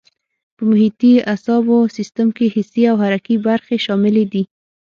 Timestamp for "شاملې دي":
3.85-4.43